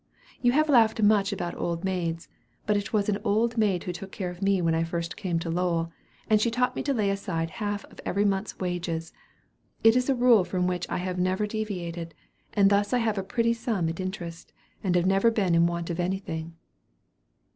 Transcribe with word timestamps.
You 0.41 0.53
have 0.53 0.67
laughed 0.67 0.99
much 1.03 1.31
about 1.31 1.55
old 1.57 1.83
maids; 1.83 2.27
but 2.65 2.75
it 2.75 2.91
was 2.91 3.07
an 3.07 3.19
old 3.23 3.55
maid 3.55 3.83
who 3.83 3.93
took 3.93 4.11
care 4.11 4.31
of 4.31 4.41
me 4.41 4.59
when 4.59 4.73
I 4.73 4.83
first 4.83 5.15
came 5.15 5.37
to 5.37 5.49
Lowell, 5.51 5.91
and 6.27 6.41
she 6.41 6.49
taught 6.49 6.75
me 6.75 6.81
to 6.81 6.93
lay 6.95 7.11
aside 7.11 7.51
half 7.61 7.85
of 7.85 7.99
every 8.03 8.25
month's 8.25 8.57
wages. 8.59 9.13
It 9.83 9.95
is 9.95 10.09
a 10.09 10.15
rule 10.15 10.43
from 10.43 10.65
which 10.65 10.89
I 10.89 10.97
have 10.97 11.19
never 11.19 11.45
deviated, 11.45 12.15
and 12.53 12.71
thus 12.71 12.93
I 12.93 12.97
have 12.97 13.13
quite 13.17 13.25
a 13.25 13.27
pretty 13.27 13.53
sum 13.53 13.89
at 13.89 13.99
interest, 13.99 14.51
and 14.83 14.95
have 14.95 15.05
never 15.05 15.29
been 15.29 15.53
in 15.53 15.67
want 15.67 15.91
of 15.91 15.99
anything." 15.99 16.55